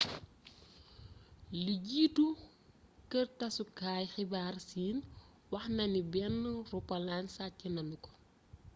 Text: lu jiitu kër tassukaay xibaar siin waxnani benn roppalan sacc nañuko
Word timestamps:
lu 1.63 1.73
jiitu 1.87 2.25
kër 3.11 3.27
tassukaay 3.39 4.03
xibaar 4.13 4.55
siin 4.69 4.97
waxnani 5.53 6.01
benn 6.13 6.37
roppalan 6.71 7.25
sacc 7.35 7.59
nañuko 7.75 8.09